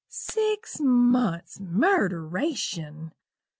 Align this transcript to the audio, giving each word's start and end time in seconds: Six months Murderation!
Six 0.09 0.79
months 0.79 1.59
Murderation! 1.59 3.11